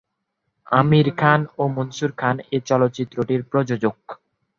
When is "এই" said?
2.51-2.61